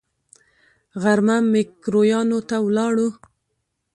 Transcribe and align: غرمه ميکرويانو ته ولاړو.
غرمه 1.01 1.37
ميکرويانو 1.51 2.39
ته 2.49 2.55
ولاړو. 2.65 3.09